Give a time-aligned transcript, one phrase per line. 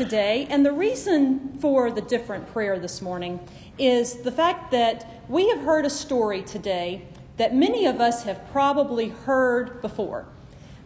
[0.00, 3.38] today, and the reason for the different prayer this morning
[3.78, 7.02] is the fact that we have heard a story today
[7.36, 10.24] that many of us have probably heard before.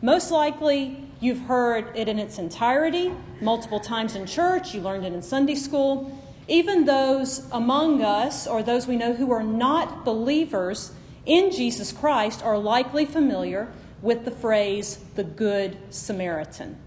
[0.03, 5.12] Most likely, you've heard it in its entirety, multiple times in church, you learned it
[5.12, 6.21] in Sunday school.
[6.49, 10.90] Even those among us, or those we know who are not believers
[11.24, 13.69] in Jesus Christ, are likely familiar
[14.03, 16.78] with the phrase the Good Samaritan.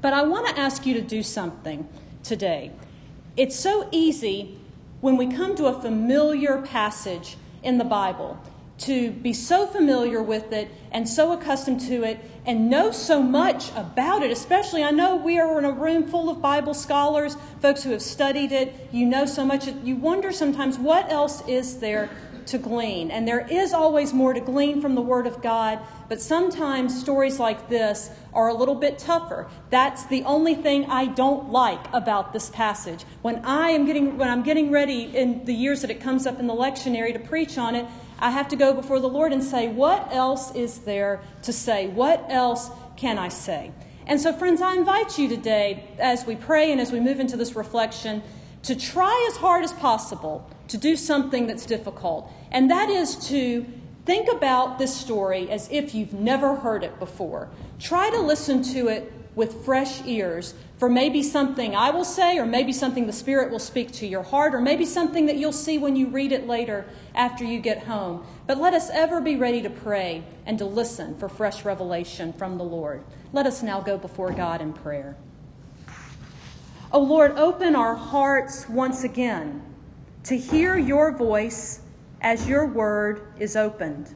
[0.00, 1.88] But I want to ask you to do something
[2.22, 2.72] today.
[3.36, 4.58] It's so easy
[5.00, 8.38] when we come to a familiar passage in the Bible
[8.78, 13.70] to be so familiar with it and so accustomed to it and know so much
[13.72, 14.30] about it.
[14.30, 18.00] Especially, I know we are in a room full of Bible scholars, folks who have
[18.00, 18.88] studied it.
[18.90, 19.66] You know so much.
[19.84, 22.08] You wonder sometimes what else is there
[22.50, 23.10] to glean.
[23.10, 27.38] And there is always more to glean from the Word of God, but sometimes stories
[27.38, 29.48] like this are a little bit tougher.
[29.70, 33.04] That's the only thing I don't like about this passage.
[33.22, 36.38] When I am getting when I'm getting ready in the years that it comes up
[36.38, 37.86] in the lectionary to preach on it,
[38.18, 41.86] I have to go before the Lord and say, what else is there to say?
[41.86, 43.72] What else can I say?
[44.06, 47.36] And so, friends, I invite you today, as we pray and as we move into
[47.36, 48.22] this reflection,
[48.64, 52.32] to try as hard as possible to do something that's difficult.
[52.52, 53.66] And that is to
[54.06, 57.48] think about this story as if you've never heard it before.
[57.80, 62.46] Try to listen to it with fresh ears for maybe something I will say, or
[62.46, 65.76] maybe something the Spirit will speak to your heart, or maybe something that you'll see
[65.76, 68.24] when you read it later after you get home.
[68.46, 72.58] But let us ever be ready to pray and to listen for fresh revelation from
[72.58, 73.04] the Lord.
[73.32, 75.16] Let us now go before God in prayer.
[76.92, 79.69] Oh Lord, open our hearts once again
[80.24, 81.80] to hear your voice
[82.20, 84.14] as your word is opened.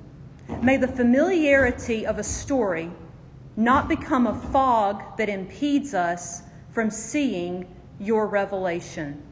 [0.62, 2.91] May the familiarity of a story
[3.56, 7.66] not become a fog that impedes us from seeing
[7.98, 9.22] your revelation.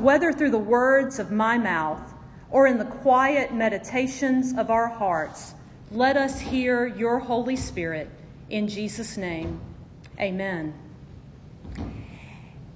[0.00, 2.12] Whether through the words of my mouth
[2.50, 5.54] or in the quiet meditations of our hearts,
[5.90, 8.10] let us hear your Holy Spirit.
[8.50, 9.60] In Jesus' name,
[10.18, 10.74] amen.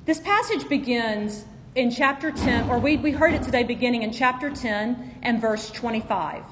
[0.04, 1.44] This passage begins
[1.74, 5.70] in chapter 10, or we, we heard it today beginning in chapter 10 and verse
[5.72, 6.44] 25.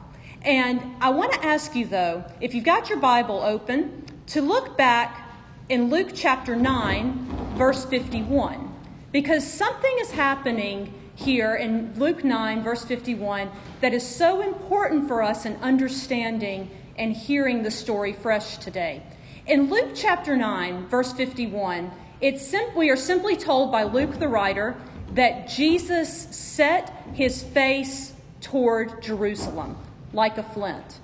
[0.42, 4.76] And I want to ask you, though, if you've got your Bible open, to look
[4.76, 5.30] back
[5.68, 8.68] in Luke chapter 9, verse 51.
[9.12, 13.48] Because something is happening here in Luke 9, verse 51,
[13.80, 19.04] that is so important for us in understanding and hearing the story fresh today.
[19.46, 24.28] In Luke chapter 9, verse 51, it's sim- we are simply told by Luke the
[24.28, 24.76] writer
[25.14, 29.76] that Jesus set his face toward Jerusalem
[30.12, 30.98] like a flint.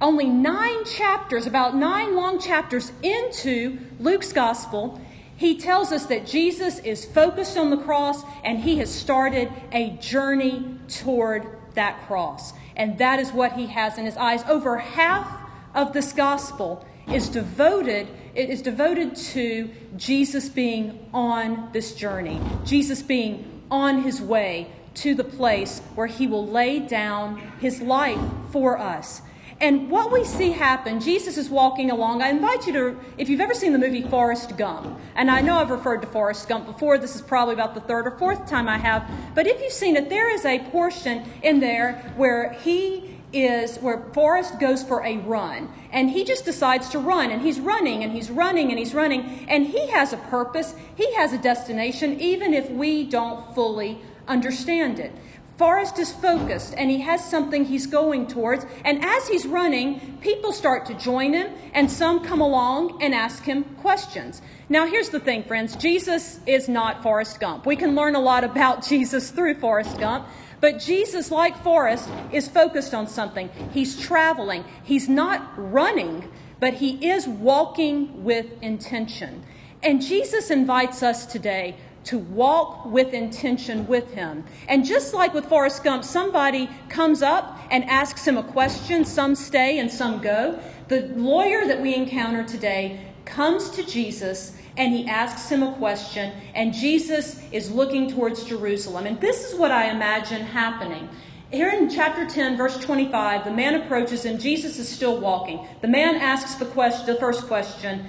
[0.00, 5.00] Only nine chapters, about nine long chapters into Luke's gospel,
[5.36, 9.90] he tells us that Jesus is focused on the cross and he has started a
[10.00, 12.52] journey toward that cross.
[12.76, 14.42] And that is what he has in his eyes.
[14.48, 15.40] Over half
[15.74, 23.02] of this gospel is devoted it is devoted to Jesus being on this journey, Jesus
[23.02, 28.20] being on his way to the place where he will lay down his life
[28.50, 29.20] for us.
[29.60, 32.22] And what we see happen, Jesus is walking along.
[32.22, 35.56] I invite you to, if you've ever seen the movie Forrest Gump, and I know
[35.56, 38.68] I've referred to Forrest Gump before, this is probably about the third or fourth time
[38.68, 43.11] I have, but if you've seen it, there is a portion in there where he
[43.32, 47.60] is where Forrest goes for a run and he just decides to run and he's
[47.60, 51.38] running and he's running and he's running and he has a purpose, he has a
[51.38, 53.98] destination, even if we don't fully
[54.28, 55.12] understand it.
[55.58, 58.66] Forrest is focused and he has something he's going towards.
[58.84, 63.44] And as he's running, people start to join him, and some come along and ask
[63.44, 64.42] him questions.
[64.68, 67.66] Now, here's the thing, friends Jesus is not Forrest Gump.
[67.66, 70.26] We can learn a lot about Jesus through Forrest Gump.
[70.62, 73.50] But Jesus, like Forrest, is focused on something.
[73.72, 74.64] He's traveling.
[74.84, 76.30] He's not running,
[76.60, 79.44] but he is walking with intention.
[79.82, 81.74] And Jesus invites us today
[82.04, 84.44] to walk with intention with him.
[84.68, 89.04] And just like with Forrest Gump, somebody comes up and asks him a question.
[89.04, 90.60] Some stay and some go.
[90.86, 96.32] The lawyer that we encounter today comes to Jesus and he asks him a question,
[96.54, 99.06] and Jesus is looking towards Jerusalem.
[99.06, 101.08] And this is what I imagine happening.
[101.52, 104.38] Here in chapter 10, verse 25, the man approaches him.
[104.38, 105.66] Jesus is still walking.
[105.82, 108.06] The man asks the, question, the first question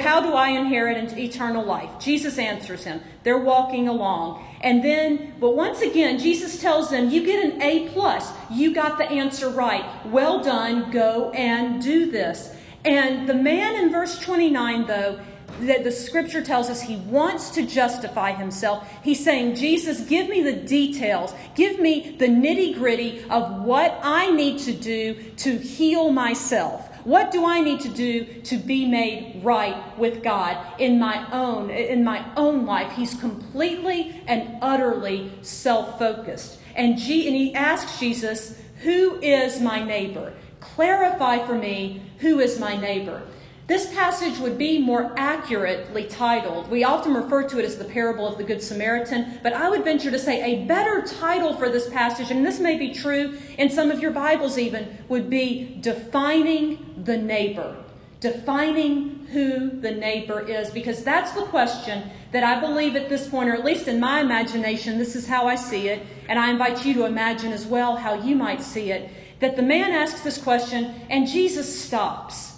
[0.00, 1.90] How do I inherit eternal life?
[1.98, 3.00] Jesus answers him.
[3.24, 4.46] They're walking along.
[4.60, 8.30] And then, but once again, Jesus tells them, You get an A plus.
[8.48, 9.84] You got the answer right.
[10.06, 10.92] Well done.
[10.92, 12.54] Go and do this.
[12.84, 15.18] And the man in verse 29, though,
[15.60, 18.88] that the scripture tells us he wants to justify himself.
[19.02, 21.34] He's saying, Jesus, give me the details.
[21.54, 26.88] Give me the nitty gritty of what I need to do to heal myself.
[27.04, 31.68] What do I need to do to be made right with God in my own
[31.68, 32.92] in my own life?
[32.92, 36.58] He's completely and utterly self-focused.
[36.74, 40.32] And, G- and he asks Jesus, "Who is my neighbor?
[40.60, 43.22] Clarify for me who is my neighbor."
[43.66, 46.70] This passage would be more accurately titled.
[46.70, 49.84] We often refer to it as the parable of the Good Samaritan, but I would
[49.84, 53.70] venture to say a better title for this passage, and this may be true in
[53.70, 57.74] some of your Bibles even, would be Defining the Neighbor.
[58.20, 63.48] Defining who the neighbor is, because that's the question that I believe at this point,
[63.48, 66.84] or at least in my imagination, this is how I see it, and I invite
[66.84, 69.10] you to imagine as well how you might see it.
[69.40, 72.53] That the man asks this question, and Jesus stops.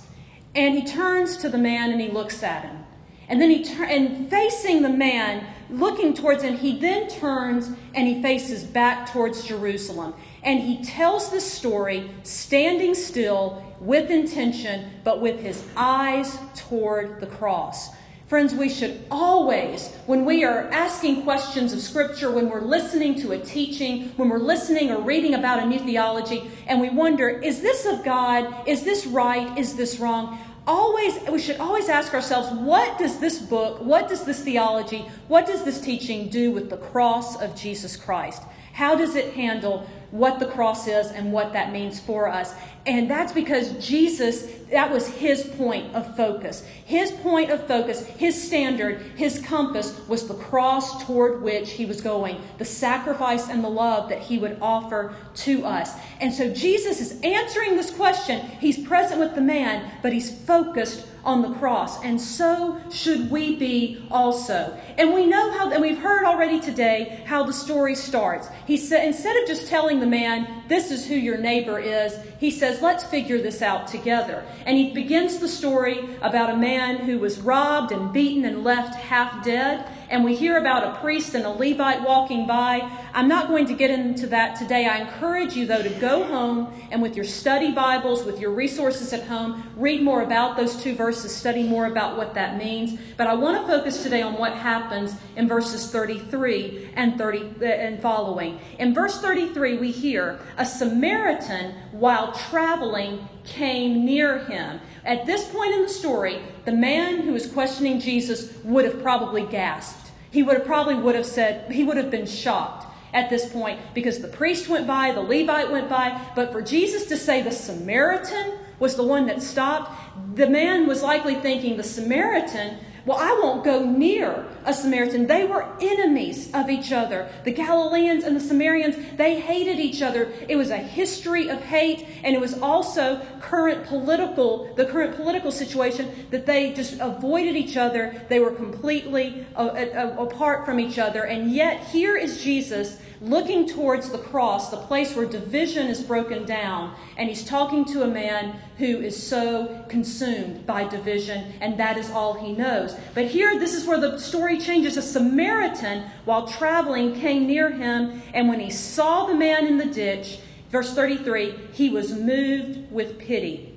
[0.56, 2.84] And he turns to the man and he looks at him.
[3.28, 8.08] And then he turns, and facing the man, looking towards him, he then turns and
[8.08, 10.14] he faces back towards Jerusalem.
[10.42, 17.26] And he tells the story standing still with intention, but with his eyes toward the
[17.26, 17.90] cross.
[18.26, 23.30] Friends, we should always, when we are asking questions of Scripture, when we're listening to
[23.30, 27.60] a teaching, when we're listening or reading about a new theology, and we wonder, is
[27.60, 28.66] this of God?
[28.66, 29.56] Is this right?
[29.56, 30.40] Is this wrong?
[30.66, 35.46] Always, we should always ask ourselves, what does this book, what does this theology, what
[35.46, 38.42] does this teaching do with the cross of Jesus Christ?
[38.76, 42.54] How does it handle what the cross is and what that means for us.
[42.86, 46.64] And that's because Jesus, that was his point of focus.
[46.84, 52.00] His point of focus, his standard, his compass was the cross toward which he was
[52.00, 55.92] going, the sacrifice and the love that he would offer to us.
[56.20, 58.40] And so Jesus is answering this question.
[58.40, 62.02] He's present with the man, but he's focused on the cross.
[62.02, 64.78] And so should we be also.
[64.96, 68.48] And we know how, and we've heard already today how the story starts.
[68.66, 72.50] He said, instead of just telling the man, this is who your neighbor is, he
[72.50, 74.46] says, let's figure this out together.
[74.64, 78.94] And he begins the story about a man who was robbed and beaten and left
[78.94, 82.90] half dead and we hear about a priest and a Levite walking by.
[83.12, 84.86] I'm not going to get into that today.
[84.86, 89.12] I encourage you, though, to go home and with your study Bibles, with your resources
[89.12, 92.98] at home, read more about those two verses, study more about what that means.
[93.16, 97.64] But I want to focus today on what happens in verses 33 and 30 uh,
[97.64, 98.60] and following.
[98.78, 104.80] In verse 33, we hear a Samaritan, while traveling, came near him.
[105.04, 109.46] At this point in the story, the man who is questioning Jesus would have probably
[109.46, 109.95] gasped.
[110.30, 113.80] He would have probably would have said, he would have been shocked at this point
[113.94, 117.50] because the priest went by, the Levite went by, but for Jesus to say the
[117.50, 119.92] Samaritan was the one that stopped,
[120.36, 125.28] the man was likely thinking the Samaritan well, I won't go near a Samaritan.
[125.28, 127.30] They were enemies of each other.
[127.44, 130.32] The Galileans and the Samaritans, they hated each other.
[130.48, 135.52] It was a history of hate, and it was also current political, the current political
[135.52, 138.20] situation that they just avoided each other.
[138.28, 141.22] They were completely uh, uh, apart from each other.
[141.22, 146.44] And yet, here is Jesus looking towards the cross, the place where division is broken
[146.44, 151.96] down, and he's talking to a man who is so consumed by division, and that
[151.96, 152.95] is all he knows.
[153.14, 154.96] But here, this is where the story changes.
[154.96, 159.86] A Samaritan, while traveling, came near him, and when he saw the man in the
[159.86, 160.38] ditch,
[160.70, 163.72] verse 33, he was moved with pity.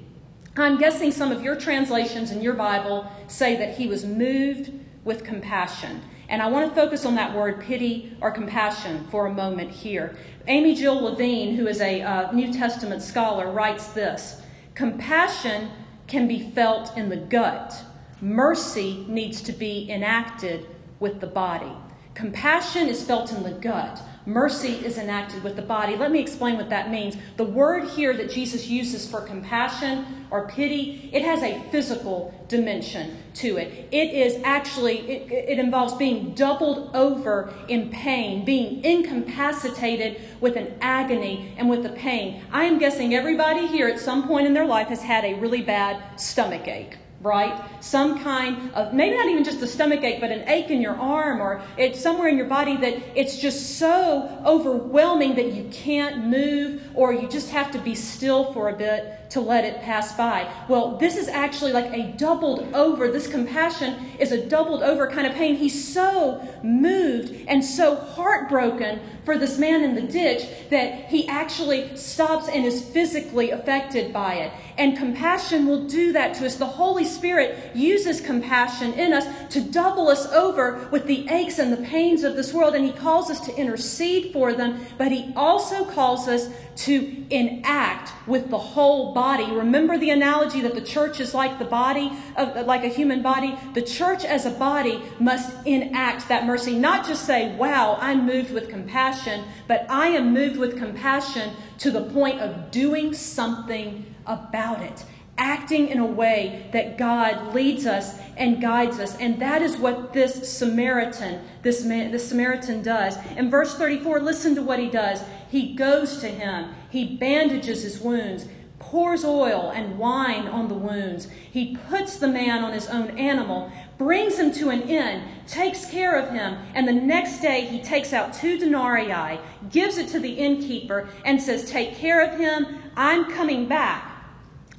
[0.57, 4.71] I'm guessing some of your translations in your Bible say that he was moved
[5.03, 6.01] with compassion.
[6.27, 10.15] And I want to focus on that word pity or compassion for a moment here.
[10.47, 14.41] Amy Jill Levine, who is a uh, New Testament scholar, writes this
[14.75, 15.71] Compassion
[16.07, 17.83] can be felt in the gut,
[18.21, 20.65] mercy needs to be enacted
[20.99, 21.71] with the body.
[22.19, 24.01] Compassion is felt in the gut.
[24.25, 25.95] Mercy is enacted with the body.
[25.95, 27.15] Let me explain what that means.
[27.37, 33.17] The word here that Jesus uses for compassion or pity, it has a physical dimension
[33.35, 33.87] to it.
[33.91, 40.75] It is actually, it, it involves being doubled over in pain, being incapacitated with an
[40.81, 42.43] agony and with the pain.
[42.51, 45.61] I am guessing everybody here at some point in their life has had a really
[45.61, 47.61] bad stomach ache right?
[47.81, 50.95] Some kind of, maybe not even just a stomach ache, but an ache in your
[50.95, 56.25] arm or it's somewhere in your body that it's just so overwhelming that you can't
[56.25, 60.13] move or you just have to be still for a bit to let it pass
[60.15, 60.51] by.
[60.67, 63.11] Well, this is actually like a doubled over.
[63.11, 65.55] This compassion is a doubled over kind of pain.
[65.55, 71.95] He's so moved and so heartbroken for this man in the ditch that he actually
[71.95, 74.51] stops and is physically affected by it.
[74.77, 76.55] And compassion will do that to us.
[76.55, 81.71] The Holy Spirit uses compassion in us to double us over with the aches and
[81.71, 82.73] the pains of this world.
[82.73, 88.13] And He calls us to intercede for them, but He also calls us to enact
[88.25, 89.18] with the whole body.
[89.19, 93.57] Remember the analogy that the church is like the body, of, like a human body?
[93.73, 96.77] The church as a body must enact that mercy.
[96.77, 101.91] Not just say, wow, I'm moved with compassion, but I am moved with compassion to
[101.91, 105.03] the point of doing something about it
[105.39, 109.15] acting in a way that God leads us and guides us.
[109.17, 113.17] And that is what this Samaritan, this man, this Samaritan does.
[113.37, 115.23] In verse 34, listen to what he does.
[115.49, 118.45] He goes to him, he bandages his wounds,
[118.79, 121.27] pours oil and wine on the wounds.
[121.51, 126.17] He puts the man on his own animal, brings him to an inn, takes care
[126.17, 130.33] of him, and the next day he takes out two denarii, gives it to the
[130.33, 132.79] innkeeper, and says, Take care of him.
[132.95, 134.09] I'm coming back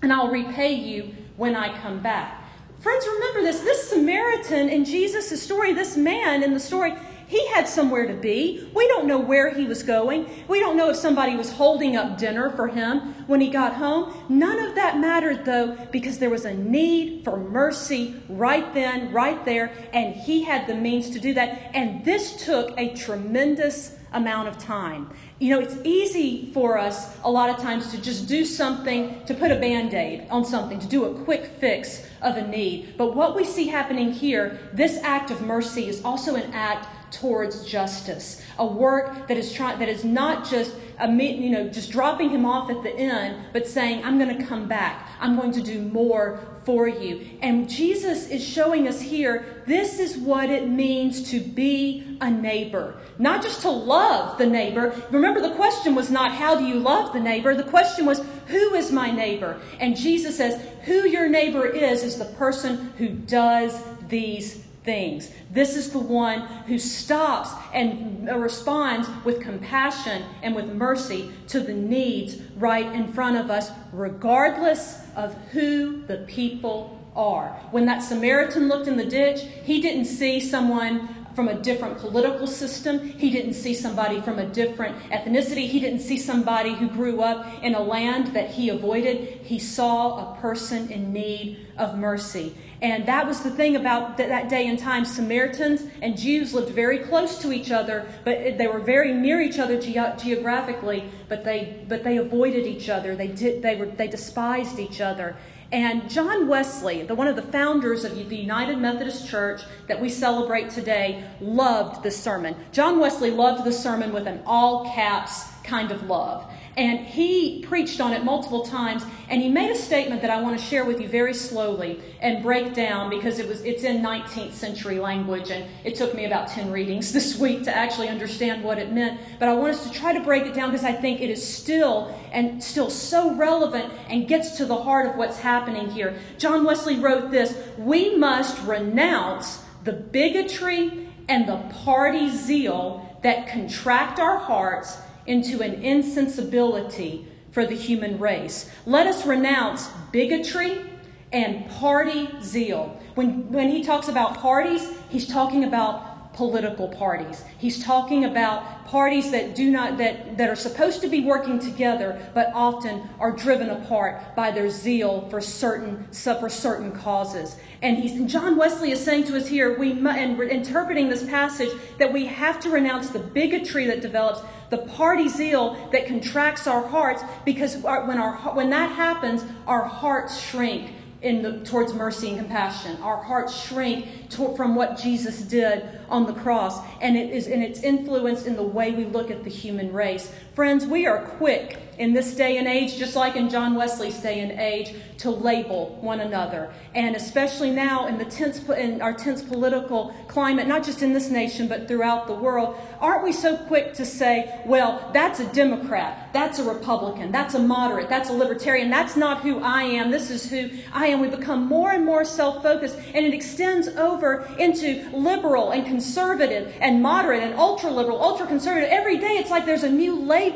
[0.02, 2.45] and I'll repay you when I come back.
[2.80, 3.61] Friends, remember this.
[3.61, 6.95] This Samaritan in Jesus' story, this man in the story,
[7.30, 8.68] he had somewhere to be.
[8.75, 10.28] We don't know where he was going.
[10.49, 14.12] We don't know if somebody was holding up dinner for him when he got home.
[14.28, 19.44] None of that mattered, though, because there was a need for mercy right then, right
[19.44, 21.70] there, and he had the means to do that.
[21.72, 25.08] And this took a tremendous amount of time.
[25.38, 29.34] You know, it's easy for us a lot of times to just do something, to
[29.34, 32.96] put a band aid on something, to do a quick fix of a need.
[32.99, 37.64] But what we see happening here, this act of mercy is also an act towards
[37.64, 42.31] justice, a work that is trying that is not just a, you know just dropping
[42.31, 45.09] him off at the end, but saying, "I'm going to come back.
[45.21, 50.17] I'm going to do more for you." And Jesus is showing us here this is
[50.17, 54.95] what it means to be a neighbor, not just to love the neighbor.
[55.11, 57.55] Remember, the question was not how do you love the neighbor.
[57.55, 59.61] The question was who is my neighbor.
[59.79, 65.30] And Jesus says, who your neighbor is is the person who does these things.
[65.50, 71.75] This is the one who stops and responds with compassion and with mercy to the
[71.75, 77.49] needs right in front of us, regardless of who the people are.
[77.72, 82.46] When that Samaritan looked in the ditch, he didn't see someone from a different political
[82.46, 82.99] system.
[83.00, 85.68] He didn't see somebody from a different ethnicity.
[85.68, 89.42] He didn't see somebody who grew up in a land that he avoided.
[89.44, 92.56] He saw a person in need of mercy.
[92.82, 95.04] And that was the thing about that day and time.
[95.04, 99.58] Samaritans and Jews lived very close to each other, but they were very near each
[99.58, 103.14] other ge- geographically, but they, but they avoided each other.
[103.14, 105.37] They, did, they, were, they despised each other.
[105.72, 110.08] And John Wesley, the, one of the founders of the United Methodist Church that we
[110.08, 112.56] celebrate today, loved this sermon.
[112.72, 116.50] John Wesley loved the sermon with an all caps kind of love.
[116.80, 120.58] And he preached on it multiple times, and he made a statement that I want
[120.58, 124.52] to share with you very slowly and break down because it was it's in 19th
[124.52, 128.78] century language, and it took me about 10 readings this week to actually understand what
[128.78, 129.20] it meant.
[129.38, 131.46] But I want us to try to break it down because I think it is
[131.46, 136.18] still and still so relevant and gets to the heart of what's happening here.
[136.38, 144.18] John Wesley wrote this: "We must renounce the bigotry and the party zeal that contract
[144.18, 144.96] our hearts."
[145.27, 148.71] Into an insensibility for the human race.
[148.87, 150.91] Let us renounce bigotry
[151.33, 153.00] and party zeal.
[153.15, 157.44] When, when he talks about parties, he's talking about political parties.
[157.58, 162.30] He's talking about parties that do not that, that are supposed to be working together,
[162.34, 167.56] but often are driven apart by their zeal for certain for certain causes.
[167.82, 171.70] And he's, John Wesley is saying to us here, we and we're interpreting this passage
[171.99, 176.87] that we have to renounce the bigotry that develops the party zeal that contracts our
[176.87, 180.92] hearts because when, our, when that happens, our hearts shrink
[181.23, 182.97] in the, towards mercy and compassion.
[183.03, 187.62] Our hearts shrink to, from what Jesus did on the cross, and it is in
[187.62, 190.33] its influence in the way we look at the human race.
[190.61, 194.40] Friends, we are quick in this day and age, just like in John Wesley's day
[194.40, 199.43] and age, to label one another, and especially now in the tense in our tense
[199.43, 202.79] political climate, not just in this nation but throughout the world.
[203.00, 206.31] Aren't we so quick to say, "Well, that's a Democrat"?
[206.33, 207.33] That's a Republican.
[207.33, 208.09] That's a moderate.
[208.09, 208.88] That's a libertarian.
[208.88, 210.11] That's not who I am.
[210.11, 211.21] This is who I am.
[211.21, 216.73] We become more and more self focused, and it extends over into liberal and conservative
[216.81, 218.88] and moderate and ultra liberal, ultra conservative.
[218.90, 220.50] Every day it's like there's a new label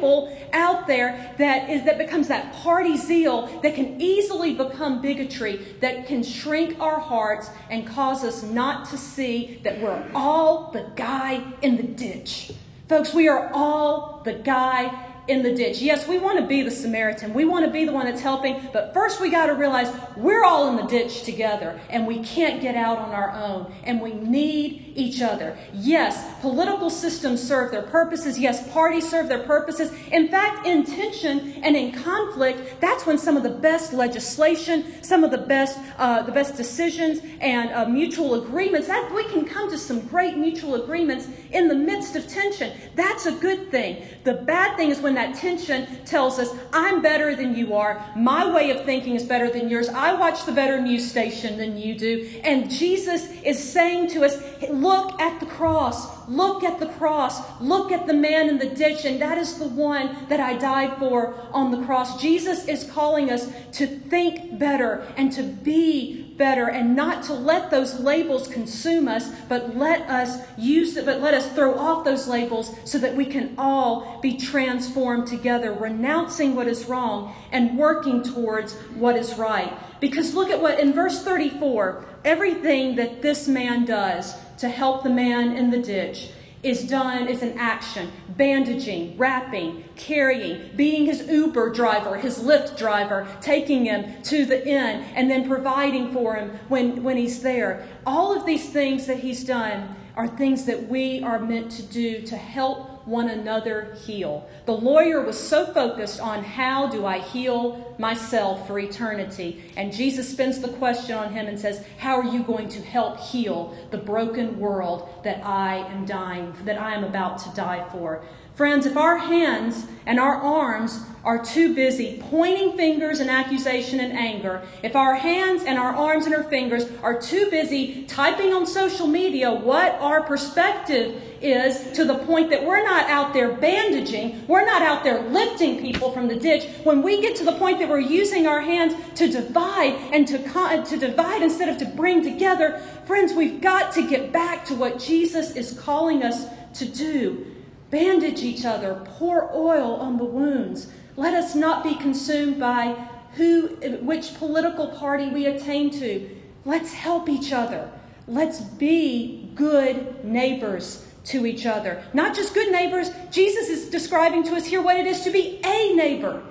[0.52, 6.06] out there that is that becomes that party zeal that can easily become bigotry, that
[6.06, 11.42] can shrink our hearts and cause us not to see that we're all the guy
[11.62, 12.52] in the ditch.
[12.88, 15.80] Folks, we are all the guy in the ditch.
[15.80, 17.32] Yes, we want to be the Samaritan.
[17.32, 20.44] We want to be the one that's helping, but first we got to realize we're
[20.44, 24.12] all in the ditch together and we can't get out on our own and we
[24.12, 25.56] need each other.
[25.72, 28.38] Yes, political systems serve their purposes.
[28.38, 29.92] Yes, parties serve their purposes.
[30.12, 35.24] In fact, in tension and in conflict, that's when some of the best legislation, some
[35.24, 39.70] of the best, uh, the best decisions and uh, mutual agreements, that we can come
[39.70, 42.72] to some great mutual agreements in the midst of tension.
[42.94, 44.04] That's a good thing.
[44.24, 48.04] The bad thing is when that tension tells us, I'm better than you are.
[48.16, 49.88] My way of thinking is better than yours.
[49.88, 52.40] I watch the better news station than you do.
[52.42, 54.40] And Jesus is saying to us,
[54.84, 56.28] look at the cross.
[56.28, 57.40] Look at the cross.
[57.60, 59.04] Look at the man in the ditch.
[59.04, 62.20] And that is the one that I died for on the cross.
[62.20, 67.70] Jesus is calling us to think better and to be better and not to let
[67.70, 72.26] those labels consume us, but let us use it, but let us throw off those
[72.26, 78.22] labels so that we can all be transformed together, renouncing what is wrong and working
[78.22, 79.72] towards what is right.
[80.00, 85.10] Because look at what in verse 34, everything that this man does to help the
[85.10, 86.30] man in the ditch
[86.64, 93.28] is done is an action bandaging, wrapping, carrying, being his Uber driver, his Lyft driver,
[93.40, 97.86] taking him to the inn, and then providing for him when, when he's there.
[98.06, 102.22] All of these things that he's done are things that we are meant to do
[102.22, 104.48] to help one another heal.
[104.66, 109.64] The lawyer was so focused on how do I heal myself for eternity.
[109.76, 113.20] And Jesus spins the question on him and says, How are you going to help
[113.20, 118.24] heal the broken world that I am dying, that I am about to die for?
[118.54, 124.12] Friends, if our hands and our arms are too busy pointing fingers and accusation and
[124.12, 128.66] anger, if our hands and our arms and our fingers are too busy typing on
[128.66, 134.46] social media what our perspective is to the point that we're not out there bandaging,
[134.46, 137.78] we're not out there lifting people from the ditch, when we get to the point
[137.78, 141.86] that we're using our hands to divide and to, uh, to divide instead of to
[141.96, 146.84] bring together, friends, we've got to get back to what Jesus is calling us to
[146.84, 147.46] do
[147.90, 150.88] bandage each other, pour oil on the wounds.
[151.16, 152.92] Let us not be consumed by
[153.36, 153.68] who,
[154.02, 156.30] which political party we attain to.
[156.64, 157.90] Let's help each other.
[158.26, 162.02] Let's be good neighbors to each other.
[162.12, 163.10] Not just good neighbors.
[163.30, 166.42] Jesus is describing to us here what it is to be a neighbor.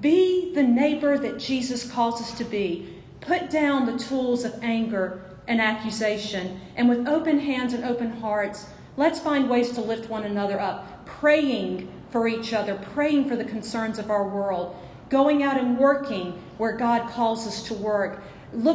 [0.00, 2.94] Be the neighbor that Jesus calls us to be.
[3.20, 8.66] Put down the tools of anger and accusation, and with open hands and open hearts,
[8.96, 13.44] Let's find ways to lift one another up, praying for each other, praying for the
[13.44, 14.76] concerns of our world,
[15.08, 18.22] going out and working where God calls us to work,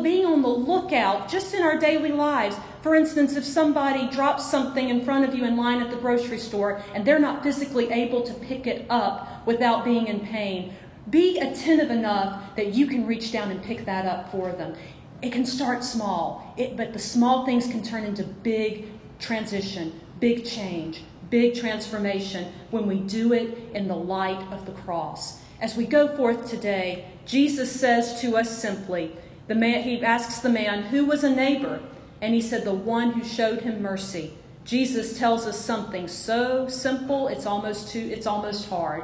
[0.04, 2.56] being on the lookout just in our daily lives.
[2.82, 6.38] For instance, if somebody drops something in front of you in line at the grocery
[6.38, 10.74] store and they're not physically able to pick it up without being in pain,
[11.10, 14.76] be attentive enough that you can reach down and pick that up for them.
[15.22, 18.88] It can start small, it, but the small things can turn into big
[19.20, 25.42] transition, big change, big transformation when we do it in the light of the cross.
[25.60, 29.16] As we go forth today, Jesus says to us simply,
[29.48, 31.82] the man, he asks the man, who was a neighbor?
[32.22, 34.34] And he said, the one who showed him mercy.
[34.64, 39.04] Jesus tells us something so simple, it's almost too, it's almost hard.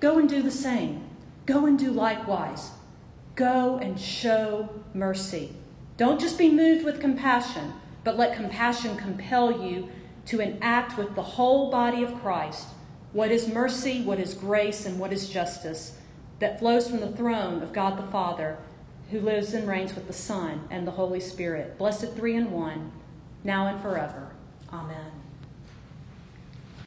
[0.00, 1.04] Go and do the same.
[1.46, 2.72] Go and do likewise.
[3.34, 5.54] Go and show mercy.
[5.96, 7.72] Don't just be moved with compassion,
[8.04, 9.88] but let compassion compel you
[10.28, 12.68] to enact with the whole body of Christ
[13.12, 15.98] what is mercy, what is grace, and what is justice
[16.38, 18.58] that flows from the throne of God the Father,
[19.10, 22.92] who lives and reigns with the Son and the Holy Spirit, blessed three in one,
[23.42, 24.32] now and forever.
[24.72, 25.17] Amen.